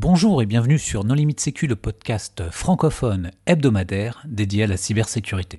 [0.00, 5.58] Bonjour et bienvenue sur Non Limite Sécu, le podcast francophone hebdomadaire dédié à la cybersécurité.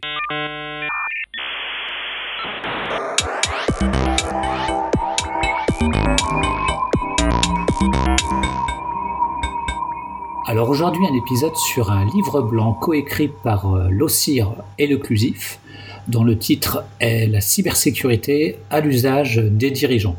[10.48, 15.60] Alors aujourd'hui un épisode sur un livre blanc coécrit par euh, l'OCIR et le CLUSIF,
[16.08, 20.16] dont le titre est La cybersécurité à l'usage des dirigeants.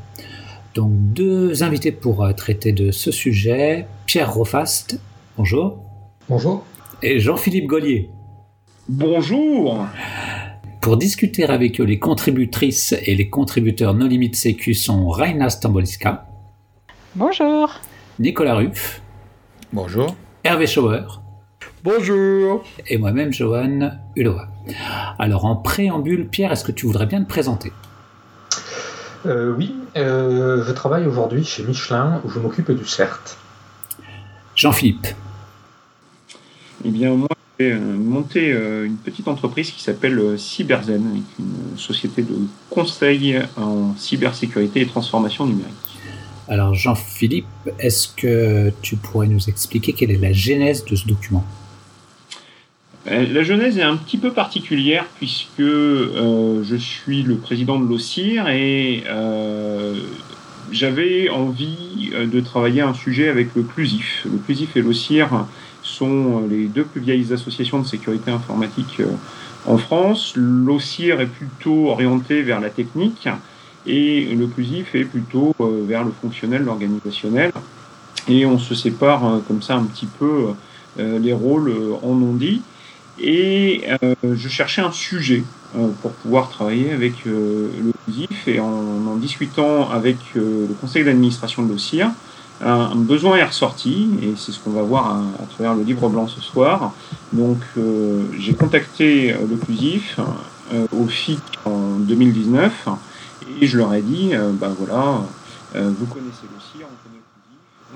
[0.75, 5.01] Donc deux invités pour euh, traiter de ce sujet, Pierre Rofast,
[5.37, 5.79] bonjour.
[6.29, 6.65] Bonjour.
[7.03, 8.11] Et Jean-Philippe Gollier.
[8.89, 9.87] Bonjour.
[10.81, 16.27] Pour discuter avec eux, les contributrices et les contributeurs No Limite Sécu sont Raina Stamboliska.
[17.17, 17.73] Bonjour.
[18.19, 19.03] Nicolas Ruff.
[19.73, 20.15] Bonjour.
[20.45, 21.03] Hervé Schauer.
[21.83, 22.63] Bonjour.
[22.87, 24.49] Et moi-même, Johan Hulova.
[25.19, 27.73] Alors, en préambule, Pierre, est-ce que tu voudrais bien te présenter?
[29.27, 33.37] Euh, Oui, euh, je travaille aujourd'hui chez Michelin où je m'occupe du CERT.
[34.55, 35.07] Jean-Philippe.
[36.85, 42.37] Eh bien, moi, j'ai monté euh, une petite entreprise qui s'appelle Cyberzen, une société de
[42.71, 45.75] conseil en cybersécurité et transformation numérique.
[46.49, 47.47] Alors Jean-Philippe,
[47.79, 51.45] est-ce que tu pourrais nous expliquer quelle est la genèse de ce document?
[53.11, 58.49] La genèse est un petit peu particulière puisque euh, je suis le président de l'OCIR
[58.49, 59.97] et euh,
[60.71, 64.27] j'avais envie de travailler un sujet avec le CLUSIF.
[64.31, 65.47] Le CLUSIF et l'OCIR
[65.83, 69.07] sont les deux plus vieilles associations de sécurité informatique euh,
[69.67, 70.35] en France.
[70.37, 73.29] L'OCIR est plutôt orienté vers la technique
[73.87, 77.53] et le CLUSIF est plutôt euh, vers le fonctionnel, l'organisationnel.
[78.29, 80.49] Et on se sépare euh, comme ça un petit peu
[80.99, 82.63] euh, les rôles en non-dit.
[83.23, 83.85] Et
[84.23, 85.45] je cherchais un sujet
[86.01, 92.11] pour pouvoir travailler avec CLUSIF et en, en discutant avec le conseil d'administration de l'OCIR,
[92.63, 96.29] un besoin est ressorti et c'est ce qu'on va voir à, travers le livre blanc
[96.29, 96.95] ce soir.
[97.33, 97.59] Donc
[98.39, 100.19] j'ai contacté le CLUSIF
[100.93, 102.89] au FIC en 2019
[103.61, 105.23] et je leur ai dit, euh, ben voilà,
[105.75, 107.23] euh, vous connaissez le CIR, on connaît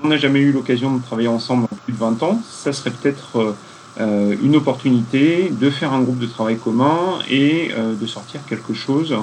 [0.03, 2.41] On n'a jamais eu l'occasion de travailler ensemble en plus de 20 ans.
[2.49, 3.55] Ça serait peut-être
[3.99, 9.15] euh, une opportunité de faire un groupe de travail commun et de sortir quelque chose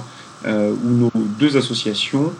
[0.44, 2.32] où nos deux associations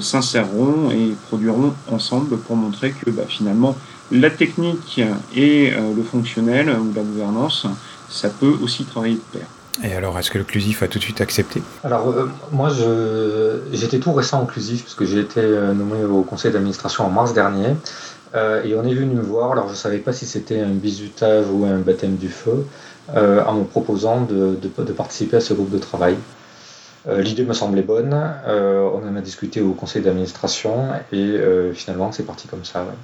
[0.00, 3.76] s'inséreront et produiront ensemble pour montrer que bah, finalement
[4.10, 5.00] la technique
[5.36, 7.66] et le fonctionnel ou la gouvernance,
[8.08, 9.46] ça peut aussi travailler de pair.
[9.82, 11.60] Et alors, est-ce que l'Occlusif a tout de suite accepté?
[11.82, 12.70] Alors, euh, moi,
[13.72, 17.74] j'étais tout récent Occlusif, puisque j'ai été euh, nommé au conseil d'administration en mars dernier.
[18.34, 20.70] Euh, et on est venu me voir, alors je ne savais pas si c'était un
[20.70, 22.66] bizutage ou un baptême du feu,
[23.14, 26.16] en me proposant de, de, de, participer à ce groupe de travail.
[27.06, 31.38] L'idée me semblait bonne, on en a discuté au conseil d'administration, et
[31.74, 32.80] finalement, c'est parti comme ça.
[32.80, 32.94] Ouais.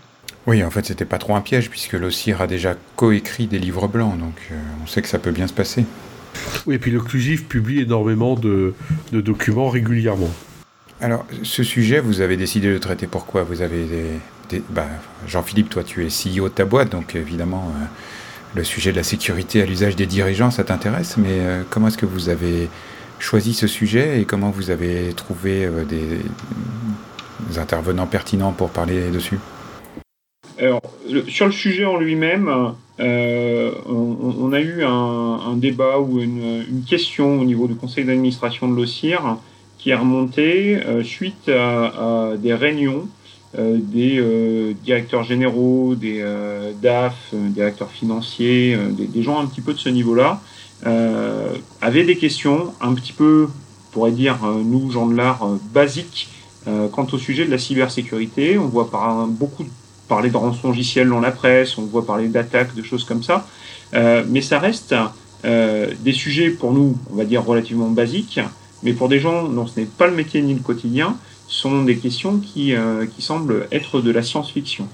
[0.46, 3.88] Oui, en fait, c'était pas trop un piège, puisque l'OCIR a déjà coécrit des livres
[3.88, 4.50] blancs, donc
[4.82, 5.84] on sait que ça peut bien se passer.
[6.66, 8.74] Oui, et puis le CLUSIF publie énormément de,
[9.12, 10.30] de, documents régulièrement.
[11.02, 13.42] Alors, ce sujet, vous avez décidé de traiter pourquoi?
[13.42, 13.86] Vous avez
[14.50, 14.86] des, bah,
[15.26, 17.84] Jean-Philippe, toi, tu es CEO de ta boîte, donc évidemment, euh,
[18.54, 21.16] le sujet de la sécurité à l'usage des dirigeants, ça t'intéresse.
[21.16, 22.68] Mais euh, comment est-ce que vous avez
[23.18, 26.18] choisi ce sujet et comment vous avez trouvé euh, des,
[27.58, 29.38] intervenants pertinents pour parler dessus?
[30.58, 30.82] Alors,
[31.28, 37.40] sur le sujet en lui-même, on, a eu un, un débat ou une, une, question
[37.40, 39.38] au niveau du conseil d'administration de l'OCIR
[39.80, 43.08] qui est remonté euh, suite à, des réunions
[43.58, 46.24] euh, des euh, directeurs généraux, des
[46.82, 50.40] DAF, directeurs financiers, des, gens un petit peu de ce niveau-là,
[51.80, 56.28] avaient des questions un petit peu, on pourrait dire, nous, gens de l'art, basiques
[56.92, 58.56] quant au sujet de la cybersécurité.
[58.56, 58.88] On voit
[59.28, 59.66] beaucoup
[60.08, 63.46] parler de rançongiciel dans la presse, on voit parler d'attaques, de choses comme ça.
[63.92, 64.94] Mais ça reste
[65.44, 68.40] des sujets pour nous, on va dire, relativement basiques,
[68.82, 71.96] mais pour des gens dont ce n'est pas le métier ni le quotidien, sont des
[71.96, 74.86] questions qui, euh, qui semblent être de la science-fiction.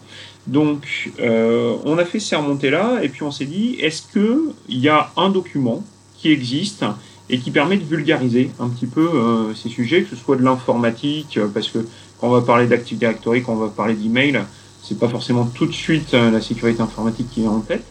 [0.47, 4.88] Donc, euh, on a fait ces remontées-là, et puis on s'est dit, est-ce qu'il y
[4.88, 5.84] a un document
[6.16, 6.84] qui existe
[7.28, 10.42] et qui permet de vulgariser un petit peu euh, ces sujets, que ce soit de
[10.42, 11.86] l'informatique, parce que
[12.21, 14.41] quand on va parler d'Active Directory, quand on va parler d'email,
[14.83, 17.84] c'est pas forcément tout de suite euh, la sécurité informatique qui est en tête.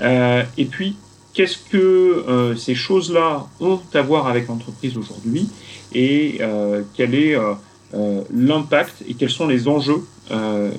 [0.00, 0.96] Euh, et puis,
[1.36, 5.48] qu'est-ce que euh, ces choses-là ont à voir avec l'entreprise aujourd'hui
[5.92, 10.02] et euh, quel est euh, l'impact et quels sont les enjeux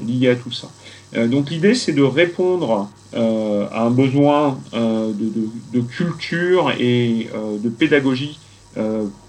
[0.05, 0.67] liés à tout ça.
[1.27, 7.29] donc l'idée, c'est de répondre à un besoin de, culture et
[7.63, 8.39] de pédagogie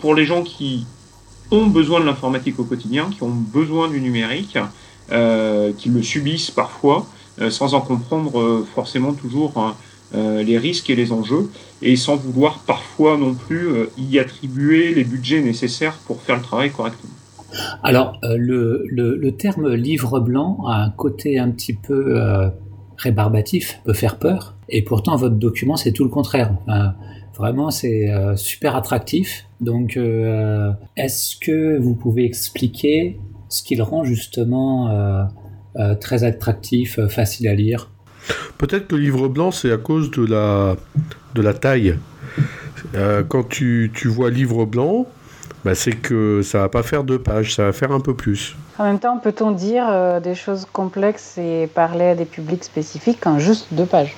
[0.00, 0.86] pour les gens qui
[1.52, 4.58] ont besoin de l'informatique au quotidien, qui ont besoin du numérique,
[5.08, 7.06] qui le subissent parfois,
[7.48, 9.76] sans en comprendre forcément toujours
[10.14, 11.50] les risques et les enjeux,
[11.82, 13.69] et sans vouloir parfois non plus
[13.99, 17.12] y attribuer les budgets nécessaires pour faire le travail correctement.
[17.82, 22.19] Alors, le, le, terme livre blanc a un côté un petit peu
[22.96, 26.52] rébarbatif, peut faire peur, et pourtant votre document c'est tout le contraire.
[27.38, 29.46] Vraiment, c'est euh, super attractif.
[29.61, 34.90] Donc, euh, est-ce que vous pouvez expliquer ce qui le rend justement
[35.76, 37.93] euh, très attractif, facile à lire?
[38.58, 40.76] Peut-être que livre blanc, c'est à cause de la,
[41.34, 41.96] de la taille.
[43.28, 45.06] quand tu, tu, vois livre blanc,
[45.64, 48.56] bah, c'est que ça va pas faire deux pages, ça va faire un peu plus.
[48.78, 53.38] En même temps, peut-on dire des choses complexes et parler à des publics spécifiques en
[53.38, 54.14] juste deux pages?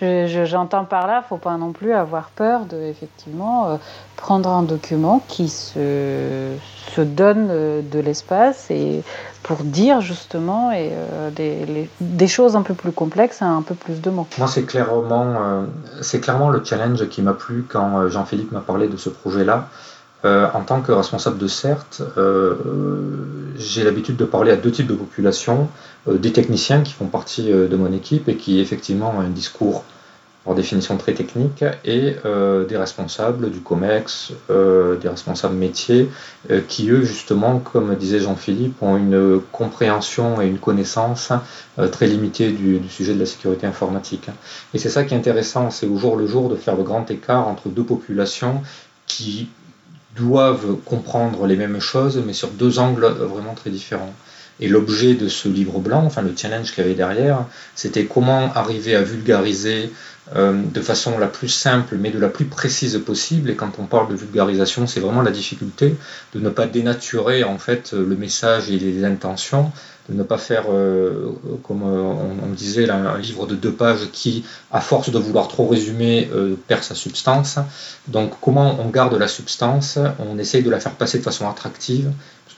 [0.00, 3.76] J'entends par là, faut pas non plus avoir peur de effectivement euh,
[4.16, 6.52] prendre un document qui se,
[6.98, 9.02] donne euh, de l'espace et
[9.42, 11.30] pour dire justement et, euh,
[12.00, 14.26] des, choses un peu plus complexes à un peu plus de mots.
[14.36, 15.64] Moi, c'est clairement,
[16.02, 19.68] c'est clairement le challenge qui m'a plu quand Jean-Philippe m'a parlé de ce projet-là.
[20.24, 22.02] en tant que responsable de CERT,
[23.56, 25.68] j'ai l'habitude de parler à deux types de populations.
[26.08, 29.84] Des techniciens qui font partie de mon équipe et qui effectivement ont un discours
[30.46, 36.08] en définition très technique, et euh, des responsables du COMEX, euh, des responsables métiers,
[36.50, 41.32] euh, qui eux, justement, comme disait Jean-Philippe, ont une compréhension et une connaissance
[41.90, 44.28] très limitée du, sujet de la sécurité informatique.
[44.72, 47.10] Et c'est ça qui est intéressant, c'est au jour le jour de faire le grand
[47.10, 48.62] écart entre deux populations
[49.06, 49.48] qui
[50.14, 54.14] doivent comprendre les mêmes choses, mais sur deux angles vraiment très différents.
[54.60, 57.44] Et l'objet de ce livre blanc, enfin le challenge qu'il y avait derrière,
[57.74, 59.90] c'était comment arriver à vulgariser
[60.34, 63.50] euh, de façon la plus simple mais de la plus précise possible.
[63.50, 65.94] Et quand on parle de vulgarisation, c'est vraiment la difficulté
[66.34, 69.70] de ne pas dénaturer en fait le message et les intentions,
[70.08, 71.32] de ne pas faire, euh,
[71.62, 72.02] comme euh,
[72.42, 76.30] on, disait, un livre de deux pages qui, à force de vouloir trop résumer,
[76.66, 77.58] perd sa substance.
[78.08, 79.98] Donc comment on garde la substance?
[80.18, 82.10] On essaye de la faire passer de façon attractive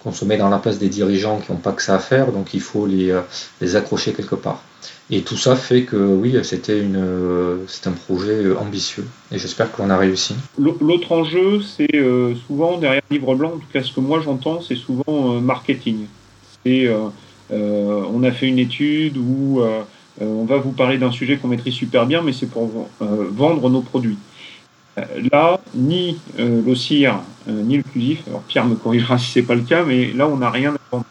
[0.03, 2.33] qu'on se met dans la place des dirigeants qui n'ont pas que ça à faire,
[2.33, 3.17] donc il faut les,
[3.61, 4.62] les accrocher quelque part.
[5.11, 7.03] Et tout ça fait que oui, c'était une,
[7.67, 10.35] c'est un projet ambitieux et j'espère qu'on a réussi.
[10.59, 14.21] L'autre enjeu, c'est euh, souvent derrière le livre blanc, en tout cas ce que moi
[14.23, 16.06] j'entends, c'est souvent euh, marketing.
[16.67, 17.09] Et euh,
[17.50, 19.62] on a fait une étude où
[20.21, 23.81] on va vous parler d'un sujet qu'on maîtrise super bien, mais c'est pour vendre nos
[23.81, 24.19] produits.
[25.33, 29.85] Là, ni l'OCIR, ni le CUSIF, alors Pierre me corrigera si c'est pas le cas,
[29.85, 31.05] mais là on n'a rien à vendre.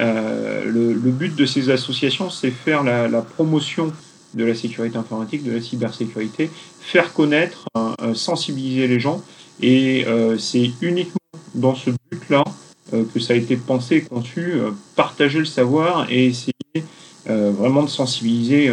[0.00, 3.92] Euh, le, but de ces associations, c'est faire la, promotion
[4.34, 6.50] de la sécurité informatique, de la cybersécurité,
[6.80, 9.22] faire connaître, euh, euh, sensibiliser les gens.
[9.62, 10.06] Et
[10.38, 11.20] c'est uniquement
[11.54, 12.44] dans ce but-là
[13.12, 14.54] que ça a été pensé et conçu,
[14.96, 16.54] partager le savoir et essayer
[17.26, 18.72] vraiment de sensibiliser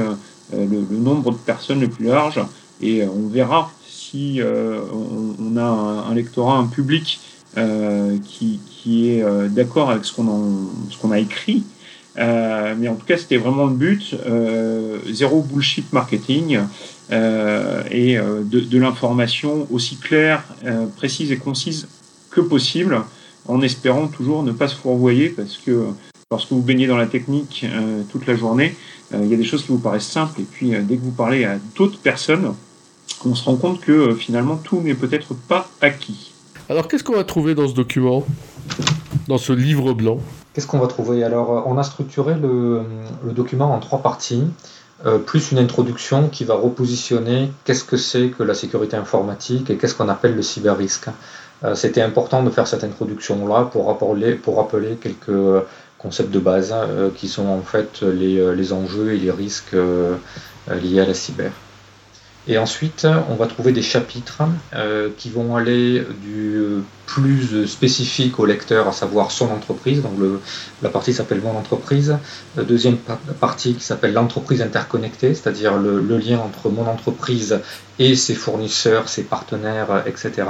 [0.54, 2.40] le, nombre de personnes le plus large.
[2.82, 3.70] Et on verra
[4.18, 7.20] si on, a un, un, lectorat, un public
[7.58, 8.60] euh, qui,
[9.10, 11.64] est euh, d'accord avec ce qu'on a écrit.
[12.18, 14.16] Euh, mais en tout cas, c'était vraiment le but.
[15.12, 16.60] zéro bullshit marketing
[17.10, 20.44] et de, de l'information aussi claire,
[20.98, 21.88] précise et concise
[22.30, 23.02] que possible,
[23.48, 25.88] en espérant toujours ne pas se fourvoyer parce que
[26.30, 27.66] lorsque vous baignez dans la technique
[28.12, 28.76] toute la journée,
[29.14, 31.46] il y a des choses qui vous paraissent simples et puis dès que vous parlez
[31.46, 32.54] à d'autres personnes,
[33.26, 36.34] on se rend compte que finalement tout n'est peut-être pas acquis.
[36.70, 38.26] Alors, qu'est-ce qu'on va trouver dans ce document
[39.28, 40.20] Dans ce livre blanc?
[40.54, 41.24] Qu'est-ce qu'on va trouver?
[41.24, 42.82] Alors, euh, on a structuré le,
[43.32, 44.44] document en trois parties,
[45.06, 49.78] euh, plus une introduction qui va repositionner qu'est-ce que c'est que la sécurité informatique et
[49.78, 51.08] qu'est-ce qu'on appelle le cyber-risque.
[51.64, 55.64] Euh, c'était important de faire cette introduction-là pour rappeler, pour rappeler quelques
[55.98, 56.76] concepts de base
[57.16, 61.52] qui sont en fait les, les enjeux et les risques liés à la cyber.
[62.48, 64.42] Et ensuite, on va trouver des chapitres
[64.74, 70.02] euh, qui vont aller du plus spécifique au lecteur, à savoir son entreprise.
[70.02, 70.14] Donc
[70.82, 72.18] la partie s'appelle Mon entreprise.
[72.58, 72.98] Deuxième
[73.40, 77.60] partie qui s'appelle l'entreprise interconnectée, c'est-à-dire le, lien entre mon entreprise
[78.00, 80.44] et ses fournisseurs, ses partenaires, etc.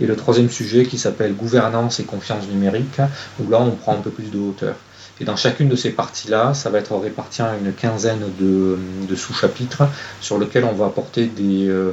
[0.00, 3.00] Et le troisième sujet qui s'appelle gouvernance et confiance numérique,
[3.38, 4.74] où là on prend un peu plus de hauteur.
[5.20, 9.82] Et dans chacune de ces parties-là, ça va être réparti en une quinzaine de, sous-chapitres
[10.20, 11.92] sur lesquels on va apporter des, euh,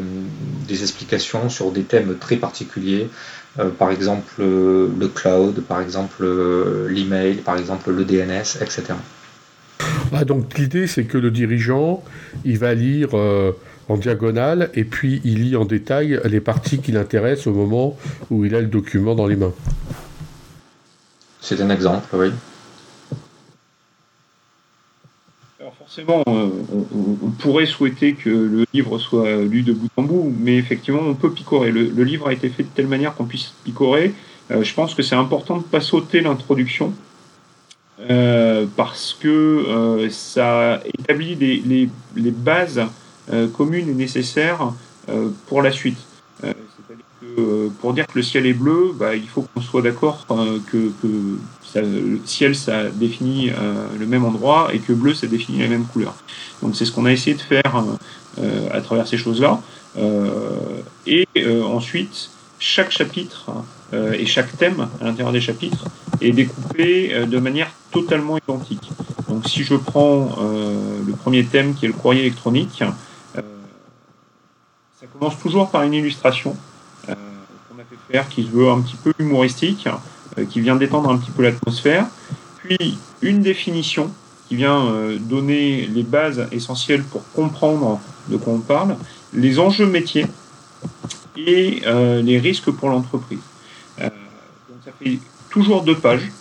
[0.69, 3.09] explications sur des thèmes très particuliers,
[3.59, 6.25] euh, par exemple euh, le cloud, par exemple
[6.87, 8.93] l'email, par exemple le DNS, etc.
[10.13, 12.03] Ah, donc l'idée c'est que le dirigeant,
[12.45, 17.47] il va lire en diagonale et puis il lit en détail les parties qui l'intéressent
[17.47, 17.97] au moment
[18.29, 19.53] où il a le document dans les mains.
[21.41, 22.31] C'est un exemple, oui.
[25.59, 30.57] Alors forcément, on, pourrait souhaiter que le livre soit lu de bout en bout, mais
[30.57, 31.71] effectivement, on peut picorer.
[31.71, 34.13] Le, livre a été fait de telle manière qu'on puisse picorer.
[34.49, 36.93] je pense que c'est important de ne pas sauter l'introduction,
[38.75, 42.81] parce que ça établit les, les bases
[43.53, 44.73] communes et nécessaires
[45.47, 46.05] pour la suite.
[47.23, 50.59] Euh, pour dire que le ciel est bleu, bah, il faut qu'on soit d'accord euh,
[50.71, 50.91] que,
[51.75, 55.85] le ciel, ça définit euh, le même endroit et que bleu, ça définit la même
[55.85, 56.15] couleur.
[56.61, 57.83] Donc c'est ce qu'on a essayé de faire
[58.71, 59.59] à travers ces choses-là.
[61.07, 61.27] et
[61.63, 63.51] ensuite, chaque chapitre
[63.93, 65.85] et chaque thème à l'intérieur des chapitres
[66.21, 68.89] est découpé de manière totalement identique.
[69.27, 70.35] Donc si je prends
[71.05, 72.83] le premier thème qui est le courrier électronique,
[73.35, 76.55] ça commence toujours par une illustration
[78.29, 79.87] qui se veut un petit peu humoristique,
[80.37, 82.05] euh, qui vient détendre un petit peu l'atmosphère,
[82.63, 84.11] puis une définition
[84.47, 87.99] qui vient euh, donner les bases essentielles pour comprendre
[88.29, 88.95] de quoi on parle,
[89.33, 90.25] les enjeux métiers
[91.35, 93.39] et euh, les risques pour l'entreprise.
[93.99, 96.31] donc ça fait toujours deux pages,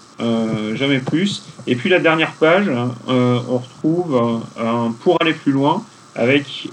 [0.74, 1.42] jamais plus.
[1.66, 2.70] Et puis la dernière page,
[3.06, 6.70] on retrouve un pour aller plus loin avec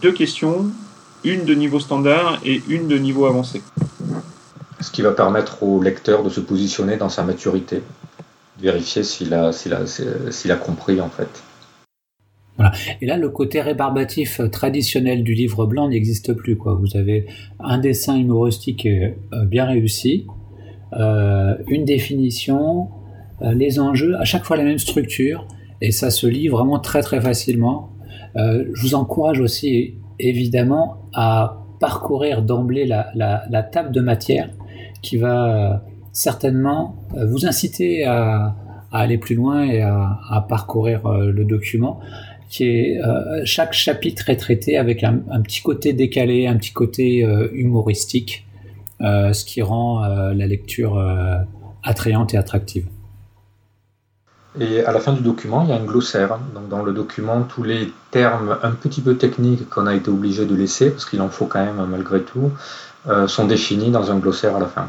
[0.00, 0.70] deux questions,
[1.24, 3.62] une de niveau standard et une de niveau avancé
[4.98, 7.84] qui va permettre au lecteur de se positionner dans sa maturité,
[8.60, 11.28] vérifier s'il a, compris en fait.
[13.00, 16.58] Et là, le côté rébarbatif euh, traditionnel du livre blanc n'existe plus.
[16.58, 17.26] Vous avez
[17.60, 20.26] un dessin humoristique euh, bien réussi,
[20.94, 22.88] euh, une définition,
[23.40, 25.46] les enjeux, à chaque fois la même structure,
[25.80, 27.90] et ça se lit vraiment très très facilement.
[28.34, 34.50] je vous encourage aussi évidemment à parcourir d'emblée la, table de matière
[35.02, 35.76] qui va euh,
[36.12, 38.54] certainement euh, vous inciter à,
[38.90, 42.00] aller plus loin et à, parcourir euh, le document.
[42.48, 43.00] Qui est,
[43.44, 47.18] chaque chapitre est traité avec un, petit côté décalé, un petit côté
[47.52, 48.46] humoristique,
[49.00, 50.98] ce qui rend la lecture
[51.82, 52.86] attrayante et attractive.
[54.58, 56.38] Et à la fin du document, il y a un glossaire.
[56.54, 60.46] Donc dans le document, tous les termes un petit peu techniques qu'on a été obligé
[60.46, 62.50] de laisser, parce qu'il en faut quand même malgré tout,
[63.26, 64.88] sont définis dans un glossaire à la fin.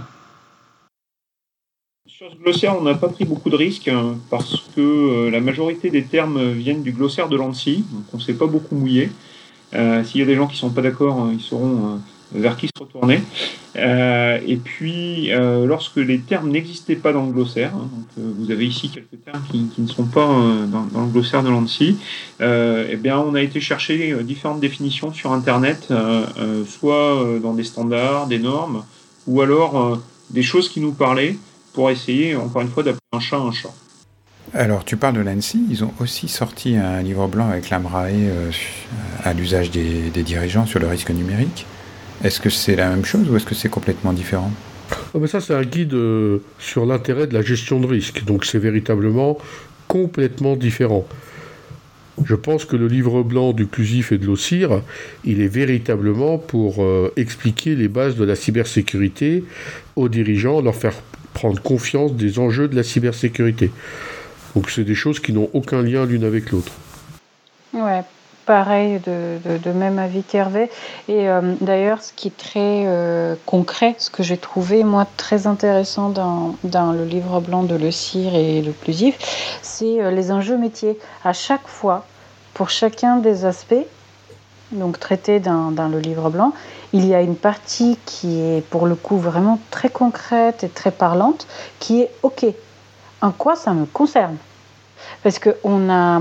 [2.20, 5.40] Sur ce glossaire, on n'a pas pris beaucoup de risques hein, parce que euh, la
[5.40, 9.10] majorité des termes viennent du glossaire de l'ANSI, donc on ne s'est pas beaucoup mouillé.
[9.74, 12.02] Euh, s'il y a des gens qui ne sont pas d'accord, ils sauront
[12.34, 13.22] vers qui se retourner.
[13.76, 18.32] Euh, et puis, euh, lorsque les termes n'existaient pas dans le glossaire, hein, donc, euh,
[18.38, 21.98] vous avez ici quelques termes qui, ne sont pas dans, le glossaire de l'ANSI,
[22.40, 25.92] eh on a été chercher différentes définitions sur Internet,
[26.68, 28.84] soit dans des standards, des normes,
[29.28, 31.36] ou alors des choses qui nous parlaient
[31.74, 33.74] pour essayer, encore une fois, d'appeler un chat un chat.
[34.54, 38.10] Alors, tu parles de l'ANSI, ils ont aussi sorti un livre blanc avec l'AMRAE
[39.24, 41.66] à l'usage des dirigeants sur le risque numérique.
[42.24, 44.52] Est-ce que c'est la même chose ou est-ce que c'est complètement différent?
[45.14, 48.26] Oh, Ça, c'est un guide euh, sur l'intérêt de la gestion de risque.
[48.26, 49.38] Donc, c'est véritablement
[49.88, 51.08] complètement différent.
[52.26, 54.82] Je pense que le livre blanc du Clusif et de l'OCIR,
[55.24, 59.46] il est véritablement pour euh, expliquer les bases de la cybersécurité
[59.96, 60.96] aux dirigeants, leur faire
[61.34, 63.72] prendre confiance des enjeux de la cybersécurité.
[64.56, 66.74] Donc c'est des choses qui n'ont aucun lien l'une avec l'autre.
[67.74, 68.02] Ouais,
[68.50, 70.72] pareil, de, même avis qu'Hervé.
[71.08, 75.46] Et euh, d'ailleurs, ce qui est très euh, concret, ce que j'ai trouvé, moi, très
[75.46, 79.20] intéressant dans, dans, le livre blanc de Le Cire et le Plusif,
[79.62, 80.98] c'est euh, les enjeux métiers.
[81.24, 82.08] À chaque fois,
[82.56, 83.86] pour chacun des aspects,
[84.72, 86.52] donc traités dans, dans, le livre blanc,
[86.92, 90.90] il y a une partie qui est pour le coup vraiment très concrète et très
[90.90, 91.46] parlante,
[91.78, 92.48] qui est OK,
[93.22, 94.38] en quoi ça me concerne?
[95.22, 96.20] Parce qu'on a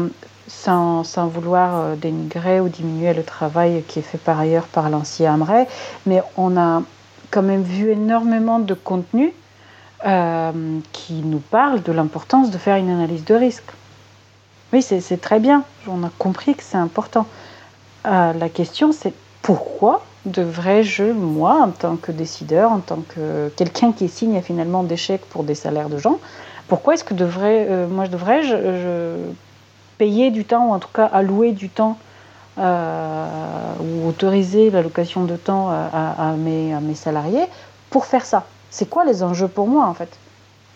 [0.49, 5.35] sans, vouloir euh, dénigrer ou diminuer le travail qui est fait par ailleurs par l'ancien
[5.35, 5.67] Amray,
[6.07, 6.83] mais on a
[7.31, 9.33] quand même vu énormément de contenu
[10.07, 13.71] euh, qui nous parle de l'importance de faire une analyse de risque.
[14.73, 17.26] Oui, c'est très bien, on a compris que c'est important.
[18.07, 23.93] Euh, la question, c'est pourquoi devrais-je, moi, en tant que décideur, en tant que quelqu'un
[23.93, 26.19] qui signe finalement des chèques pour des salaires de gens,
[26.69, 29.17] pourquoi est-ce que devrais, moi je devrais je,
[29.99, 31.99] payer du temps, ou en tout cas allouer du temps,
[32.59, 33.26] euh,
[33.81, 37.45] ou autoriser l'allocation de temps à, mes, à, mes, salariés
[37.90, 38.45] pour faire ça.
[38.71, 40.19] C'est quoi les enjeux pour moi, en fait,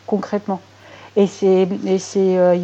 [0.07, 0.61] concrètement?
[1.14, 1.69] Et c'est
[2.38, 2.57] euh,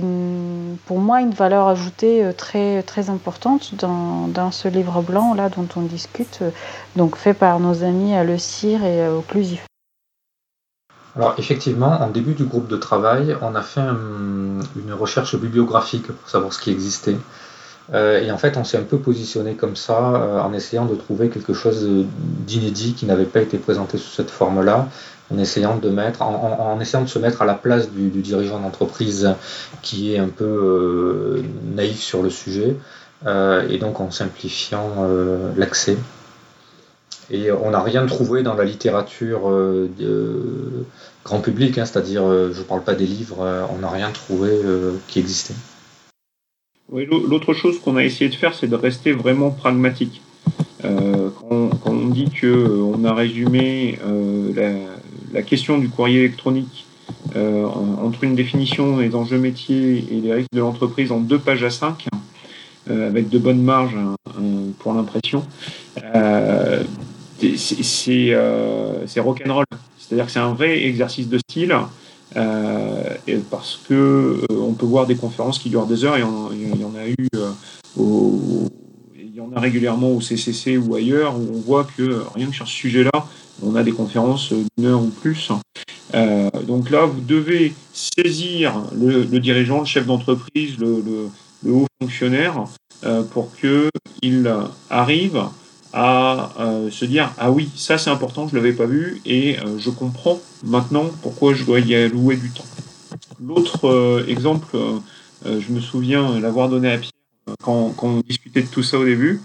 [0.86, 5.50] pour moi une valeur ajoutée euh, très, très importante dans, dans ce livre blanc là
[5.50, 6.40] dont on discute,
[6.96, 9.67] donc fait par nos amis à Le Cire et au Clusif.
[11.18, 16.30] Alors effectivement, en début du groupe de travail, on a fait une recherche bibliographique pour
[16.30, 17.16] savoir ce qui existait.
[17.94, 20.94] Euh, et en fait, on s'est un peu positionné comme ça euh, en essayant de
[20.94, 21.88] trouver quelque chose
[22.46, 24.88] d'inédit qui n'avait pas été présenté sous cette forme-là,
[25.32, 29.34] en essayant de mettre, en, essayant de se mettre à la place du, dirigeant d'entreprise
[29.82, 31.42] qui est un peu euh,
[31.74, 32.76] naïf sur le sujet,
[33.26, 35.04] et donc en simplifiant
[35.56, 35.96] l'accès.
[37.30, 39.50] Et on n'a rien trouvé dans la littérature
[41.24, 44.50] grand public, hein, c'est-à-dire, je ne parle pas des livres, on n'a rien trouvé
[45.08, 45.54] qui existait.
[46.90, 50.22] Oui, l'autre chose qu'on a essayé de faire, c'est de rester vraiment pragmatique.
[50.84, 54.86] Euh, quand, on dit que euh, a résumé euh,
[55.32, 56.86] la, question du courrier électronique
[57.34, 61.70] entre une définition des enjeux métiers et les risques de l'entreprise en deux pages à
[61.70, 62.06] cinq,
[62.88, 64.16] avec de bonnes marges hein,
[64.78, 65.44] pour l'impression,
[67.40, 69.64] c'est rock'n'roll.
[69.98, 71.74] C'est-à-dire que c'est un vrai exercice de style
[72.36, 73.16] euh,
[73.50, 73.94] parce que
[74.50, 76.20] euh, on peut voir des conférences qui durent des heures, et
[76.52, 77.50] il y en a eu euh,
[79.16, 82.54] il y en a régulièrement au CCC ou ailleurs, où on voit que rien que
[82.54, 83.26] sur ce sujet-là,
[83.62, 85.50] on a des conférences d'une heure ou plus.
[86.66, 91.30] donc là, vous devez saisir le, dirigeant, le chef d'entreprise, le,
[91.70, 92.64] haut fonctionnaire,
[93.30, 94.52] pour qu'il
[94.90, 95.44] arrive
[95.92, 99.78] à euh, se dire ah oui ça c'est important je l'avais pas vu et euh,
[99.78, 102.64] je comprends maintenant pourquoi je dois y allouer du temps.
[103.44, 104.76] L'autre euh, exemple
[105.44, 107.12] je me souviens l'avoir donné à Pierre
[107.62, 109.40] quand, on discutait de tout ça au début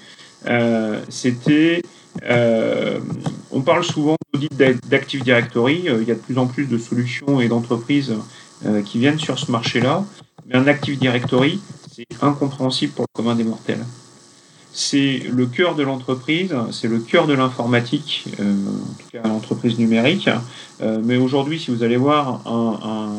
[1.10, 1.82] c'était
[3.52, 4.54] on parle souvent d'audit
[4.90, 8.14] d'Active Directory il y a de plus en plus de solutions et d'entreprises
[8.86, 10.04] qui viennent sur ce marché là
[10.48, 11.62] mais un Active Directory
[11.96, 13.86] c'est incompréhensible pour le commun des mortels
[14.74, 19.78] c'est le cœur de l'entreprise, c'est le cœur de l'informatique, euh, en tout cas l'entreprise
[19.78, 20.28] numérique.
[20.82, 23.12] Euh, mais aujourd'hui, si vous allez voir un,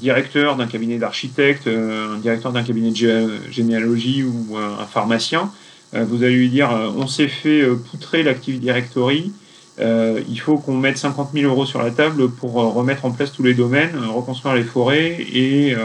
[0.00, 5.50] directeur d'un cabinet d'architecte, euh, un directeur d'un cabinet de généalogie ou un pharmacien,
[5.92, 9.32] vous allez lui dire on s'est fait poutrer l'Active Directory,
[9.80, 13.44] il faut qu'on mette 50 000 euros sur la table pour remettre en place tous
[13.44, 15.76] les domaines, reconstruire les forêts et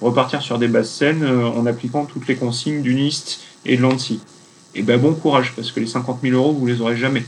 [0.00, 4.20] repartir sur des bases saines en appliquant toutes les consignes du NIST et de l'ANSI.
[4.74, 7.24] Et ben bon courage, parce que les 50 000 euros, vous les aurez jamais.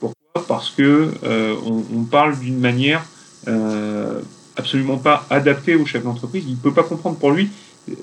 [0.00, 0.46] Pourquoi?
[0.46, 3.04] Parce que euh, on, parle d'une manière
[3.48, 4.20] euh,
[4.56, 6.44] absolument pas adaptée au chef d'entreprise.
[6.46, 7.50] Il ne peut pas comprendre pour lui,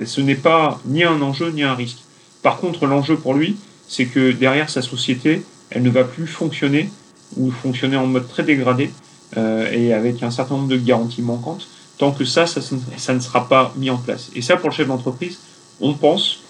[0.06, 1.99] ce n'est pas ni un enjeu ni un risque.
[2.41, 6.89] Par contre, l'enjeu pour lui, c'est que derrière sa société, elle ne va plus fonctionner
[7.38, 8.91] ou fonctionner en mode très dégradé
[9.38, 13.47] euh, et avec un certain nombre de garanties manquantes, tant que ça, ça ne sera
[13.47, 14.30] pas mis en place.
[14.36, 15.39] Et ça, pour le chef d'entreprise,
[15.82, 16.41] on pense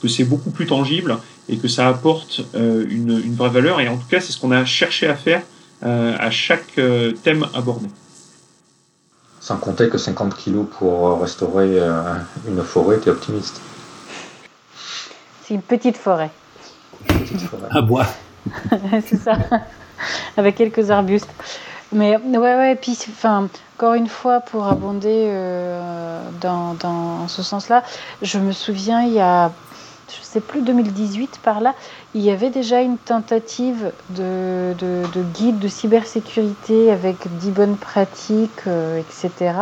[0.00, 3.80] que c'est beaucoup plus tangible et que ça apporte euh, une, vraie valeur.
[3.80, 5.42] Et en tout cas, c'est ce qu'on a cherché à faire
[5.84, 7.88] euh, à chaque euh, thème abordé.
[9.40, 11.78] Sans compter que 50 kilos pour restaurer
[12.46, 13.62] une forêt, tu es optimiste.
[15.42, 16.30] C'est une petite forêt.
[17.70, 18.06] À bois.
[19.06, 19.38] c'est ça.
[20.36, 21.30] Avec quelques arbustes.
[21.92, 25.32] Mais ouais, ouais, et puis, enfin, encore une fois, pour abonder
[26.42, 27.82] dans, dans, ce sens-là,
[28.20, 29.50] je me souviens, il y a
[30.12, 31.74] je ne sais plus, 2018 par là,
[32.14, 34.74] il y avait déjà une tentative de,
[35.34, 39.52] guide de cybersécurité avec 10 bonnes pratiques, euh, etc.,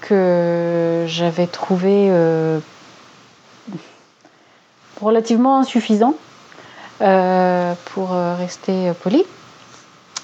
[0.00, 2.58] que j'avais trouvé euh,
[5.00, 6.14] relativement insuffisant,
[7.02, 9.24] euh, pour rester poli.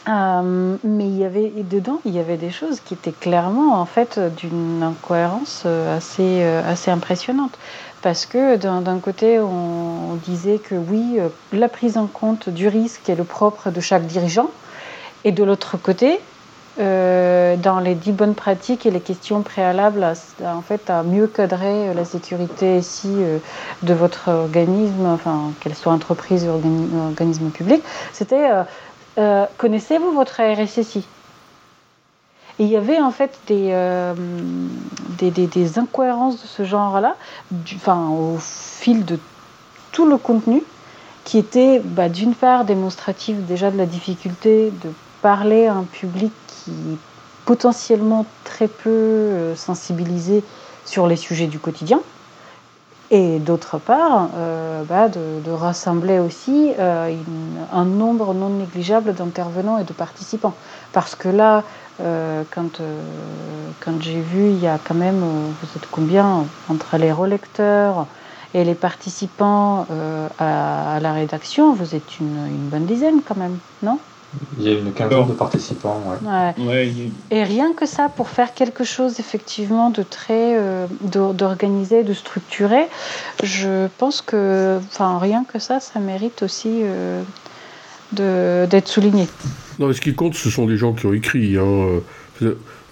[0.06, 4.20] Mais il y avait dedans, il y avait des choses qui étaient clairement en fait
[4.36, 7.58] d'une incohérence assez, assez impressionnante.
[8.06, 13.08] Parce que d'un côté, on, disait que oui, euh, la prise en compte du risque
[13.08, 14.48] est le propre de chaque dirigeant,
[15.24, 16.20] et de l'autre côté,
[16.78, 20.06] euh, dans les dix bonnes pratiques et les questions préalables,
[20.44, 23.38] en fait, à mieux cadrer la sécurité ici euh,
[23.82, 28.48] de votre organisme, enfin, qu'elle soit entreprise ou organisme public, c'était
[29.58, 31.06] connaissez-vous votre RSSI
[32.58, 34.14] il y avait en fait des, euh,
[35.76, 37.16] incohérences de ce genre-là,
[37.52, 39.18] au fil de
[39.92, 40.62] tout le contenu,
[41.24, 46.32] qui était bah, d'une part démonstratif déjà de la difficulté de parler à un public
[46.46, 46.98] qui est
[47.44, 50.42] potentiellement très peu euh, sensibilisé
[50.84, 52.00] sur les sujets du quotidien,
[53.10, 59.92] et d'autre part, euh, bah, de, rassembler aussi un nombre non négligeable d'intervenants et de
[59.92, 60.54] participants.
[60.92, 61.62] Parce que là,
[62.00, 63.00] euh, quand, euh,
[63.80, 68.06] quand j'ai vu, il y a quand même, euh, vous êtes combien entre les relecteurs
[68.54, 69.86] et les participants
[70.38, 73.98] à, la rédaction Vous êtes une, bonne dizaine quand même, non?
[74.58, 76.02] Il y a une quinzaine de participants.
[76.58, 76.92] Ouais.
[77.30, 82.86] Et rien que ça, pour faire quelque chose effectivement de très, euh, d'organisé, de structuré,
[83.42, 87.22] je pense que, enfin, rien que ça, ça mérite aussi euh,
[88.12, 89.28] d'être souligné.
[89.78, 91.56] Non, ce qui compte, ce sont les gens qui ont écrit.
[91.56, 92.00] Hein.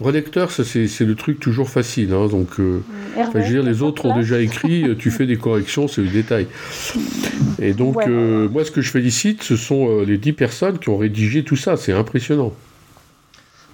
[0.01, 2.13] Relecteur, ça c'est le truc toujours facile.
[2.13, 2.83] Hein, donc, euh,
[3.17, 6.09] je veux dire, les autres ont déjà écrit, euh, tu fais des corrections, c'est le
[6.09, 6.49] détail.
[7.61, 10.99] Et donc, euh, moi, ce que je félicite, ce sont les 10 personnes qui ont
[10.99, 11.77] rédigé tout ça.
[11.77, 12.53] C'est impressionnant.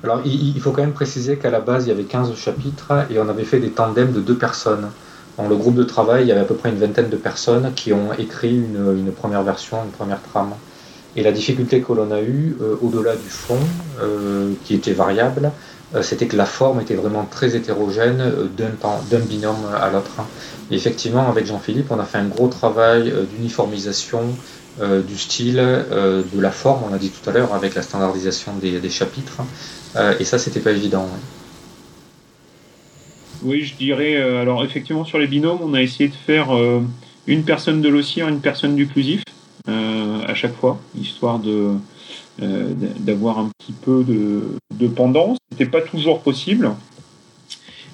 [0.02, 3.18] Alors, il, faut quand même préciser qu'à la base, il y avait 15 chapitres et
[3.18, 4.90] on avait fait des tandems de deux personnes.
[5.36, 7.72] Dans le groupe de travail, il y avait à peu près une vingtaine de personnes
[7.74, 10.52] qui ont écrit une, une première version, une première trame.
[11.16, 13.58] Et la difficulté que l'on a eue, au-delà du fond,
[14.64, 15.50] qui était variable,
[15.94, 20.22] euh, c'était que la forme était vraiment très hétérogène euh, d'un binôme à l'autre.
[20.70, 24.20] effectivement, avec Jean-Philippe, on a fait un gros travail euh, d'uniformisation
[25.06, 28.88] du style, de la forme, on a dit tout à l'heure, avec la standardisation des,
[28.88, 29.42] chapitres.
[30.18, 31.06] et ça, c'était pas évident.
[33.42, 34.16] Oui, je dirais.
[34.16, 36.48] alors, effectivement, sur les binômes, on a essayé de faire
[37.26, 39.22] une personne de l'ossir, une personne du clusif
[39.66, 41.74] à chaque fois, histoire de
[42.42, 44.40] euh, d'avoir un petit peu de,
[44.74, 45.36] de pendant.
[45.50, 46.70] C'était pas toujours possible.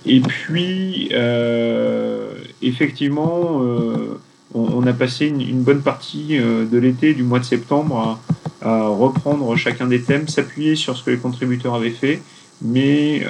[0.05, 4.21] Et puis, euh, effectivement, euh,
[4.55, 8.21] on, a passé une, bonne partie de l'été, du mois de septembre,
[8.63, 12.23] à, reprendre chacun des thèmes, s'appuyer sur ce que les contributeurs avaient fait,
[12.63, 13.27] mais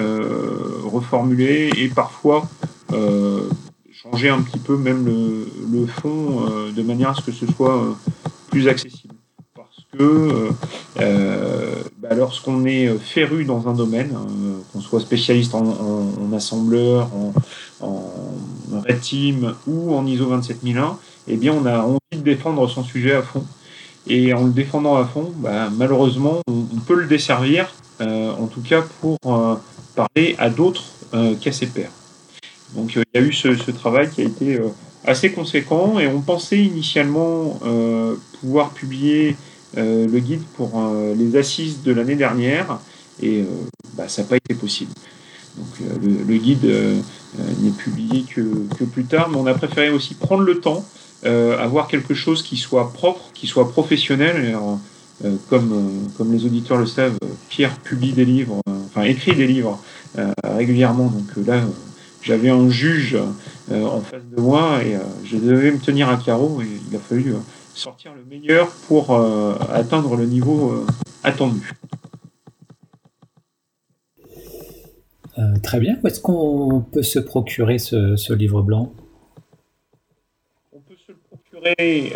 [0.84, 2.46] reformuler et parfois
[4.10, 7.96] changer un petit peu même le, fond de manière à ce que ce soit
[8.50, 9.14] plus accessible
[9.96, 10.50] que euh,
[11.00, 17.10] euh, bah, lorsqu'on est féru dans un domaine, euh, qu'on soit spécialiste en, assembleur,
[17.80, 18.02] en,
[18.86, 23.14] Red Team ou en ISO 27001, eh bien, on a envie de défendre son sujet
[23.14, 23.44] à fond.
[24.06, 28.82] Et en le défendant à fond, bah, malheureusement, on, peut le desservir, en tout cas
[29.00, 29.18] pour
[29.94, 30.84] parler à d'autres
[31.40, 31.90] qu'à ses pairs.
[32.74, 34.58] Donc il y a eu ce, ce travail qui a été
[35.04, 37.60] assez conséquent et on pensait initialement
[38.40, 39.36] pouvoir publier
[39.76, 42.78] euh, le guide pour euh, les assises de l'année dernière
[43.20, 43.44] et euh,
[43.94, 44.92] bah, ça n'a pas été possible.
[45.56, 46.66] Donc, le, guide
[47.60, 50.84] n'est publié que, plus tard, mais on a préféré aussi prendre le temps,
[51.24, 54.54] avoir quelque chose qui soit propre, qui soit professionnel.
[55.48, 57.16] comme, comme les auditeurs le savent,
[57.48, 59.82] Pierre publie des livres, enfin écrit des livres
[60.44, 61.06] régulièrement.
[61.06, 61.62] Donc là,
[62.26, 63.16] j'avais un juge
[63.70, 67.34] en face de moi et je devais me tenir à carreau et il a fallu
[67.76, 70.86] sortir le meilleur pour euh, atteindre le niveau euh,
[71.22, 71.72] attendu.
[75.38, 75.98] Euh, très bien.
[76.02, 78.92] Où est-ce qu'on peut se procurer ce, livre blanc?
[80.72, 82.12] On peut se le procurer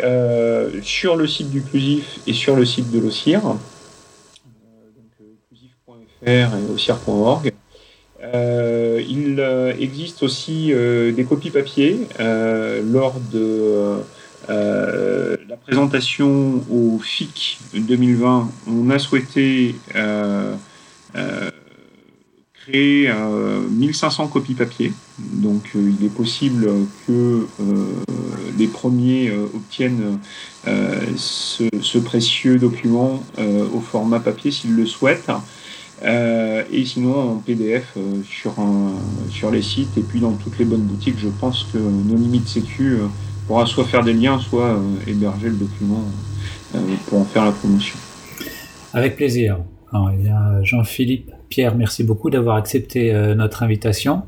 [0.81, 3.59] sur le site du Clusif et sur le site de l'OCIR, donc
[5.47, 7.53] clusif.fr et ocir.org.
[8.23, 9.43] il
[9.79, 14.01] existe aussi des copies papier lors de
[14.49, 20.55] euh, la présentation au FIC 2020, on a souhaité euh,
[21.15, 21.51] euh,
[22.53, 23.11] créer
[23.69, 24.93] 1500 copies papier.
[25.19, 26.69] Donc il est possible
[27.07, 27.45] que
[28.57, 30.19] les premiers obtiennent
[30.65, 33.23] ce, précieux document
[33.73, 35.31] au format papier s'ils le souhaitent.
[36.03, 37.95] Et sinon en PDF
[38.29, 38.53] sur,
[39.29, 42.47] sur les sites et puis dans toutes les bonnes boutiques, je pense que nos limites
[42.47, 42.97] sécu
[43.47, 46.03] pourra soit faire des liens, soit euh, héberger le document
[46.73, 47.97] euh, pour en faire la promotion.
[48.93, 49.59] Avec plaisir.
[50.63, 54.23] Jean-Philippe, Pierre, merci beaucoup d'avoir accepté euh, notre invitation.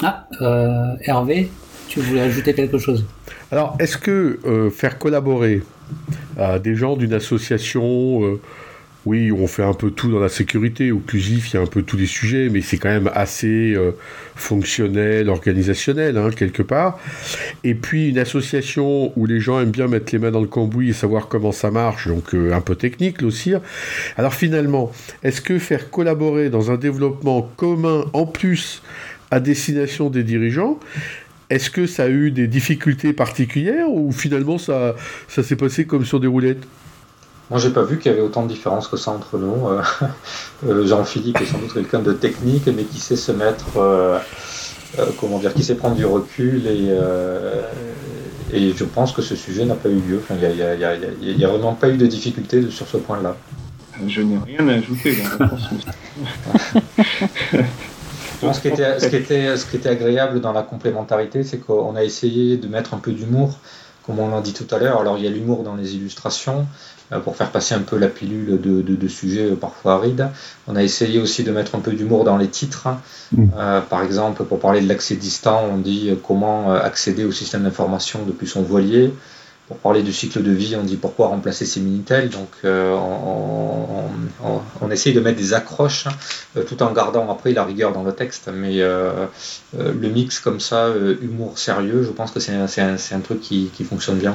[0.00, 0.28] Ah,
[1.02, 1.50] Hervé,
[1.88, 3.04] tu voulais ajouter quelque chose?
[3.50, 5.62] Alors, est-ce que faire collaborer
[6.62, 8.38] des gens d'une association
[9.06, 10.92] oui, on fait un peu tout dans la sécurité.
[10.92, 13.92] Occlusif, il y a un peu tous les sujets, mais c'est quand même assez euh,
[14.36, 16.98] fonctionnel, organisationnel, hein, quelque part.
[17.64, 20.90] Et puis une association où les gens aiment bien mettre les mains dans le cambouis
[20.90, 23.54] et savoir comment ça marche, donc euh, un peu technique, aussi.
[24.18, 28.82] Alors finalement, est-ce que faire collaborer dans un développement commun en plus
[29.30, 30.78] à destination des dirigeants,
[31.48, 34.94] est-ce que ça a eu des difficultés particulières ou finalement ça
[35.28, 36.66] s'est passé comme sur des roulettes?
[37.50, 39.68] Moi, j'ai pas vu qu'il y avait autant de différences que ça entre nous.
[39.68, 39.82] Euh,
[40.66, 44.20] euh, Jean-Philippe est sans doute quelqu'un de technique, mais qui sait se mettre, euh,
[45.18, 46.94] comment dire, qui sait prendre du recul et,
[48.52, 50.22] et je pense que ce sujet n'a pas eu lieu.
[50.30, 53.36] Il n'y a, vraiment pas eu de difficulté sur ce point-là.
[54.06, 55.14] Je n'ai rien à ajouter.
[58.40, 61.96] ce, qui était, ce, qui était, ce qui était agréable dans la complémentarité, c'est qu'on
[61.96, 63.58] a essayé de mettre un peu d'humour
[64.10, 66.66] comme on l'a dit tout à l'heure, alors il y a l'humour dans les illustrations,
[67.24, 70.28] pour faire passer un peu la pilule de, de, sujets parfois arides.
[70.68, 72.88] On a essayé aussi de mettre un peu d'humour dans les titres.
[73.32, 73.46] Mm.
[73.88, 78.46] par exemple, pour parler de l'accès distant, on dit comment accéder au système d'information depuis
[78.46, 79.12] son voilier
[79.70, 82.28] pour parler du cycle de vie, on dit pourquoi remplacer ces Minitel.
[82.28, 82.92] Donc euh,
[84.82, 86.08] on, essaye de mettre des accroches
[86.56, 88.50] euh, tout en gardant après la rigueur dans le texte.
[88.52, 89.26] Mais euh,
[89.78, 90.88] le mix comme ça,
[91.22, 94.34] humour sérieux, je pense que c'est un, truc qui, fonctionne bien.